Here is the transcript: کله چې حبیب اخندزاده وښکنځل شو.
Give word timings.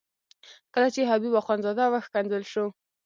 کله 0.73 0.87
چې 0.95 1.09
حبیب 1.11 1.33
اخندزاده 1.41 1.85
وښکنځل 1.89 2.43
شو. 2.51 2.65